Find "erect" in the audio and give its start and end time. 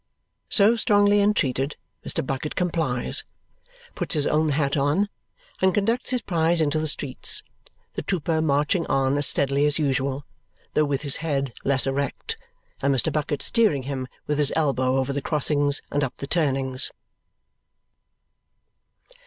11.85-12.35